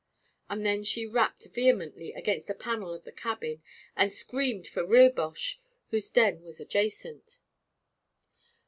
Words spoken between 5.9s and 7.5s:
whose den was adjacent.